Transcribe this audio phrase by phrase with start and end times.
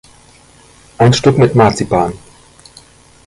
[0.97, 2.13] Ein Stück mit Marzipan.